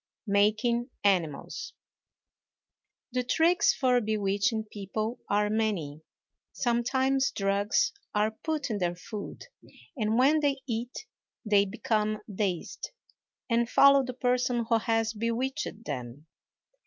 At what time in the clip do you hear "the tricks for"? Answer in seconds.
3.11-4.01